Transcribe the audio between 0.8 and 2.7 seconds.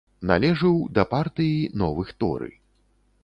да партыі новых торы.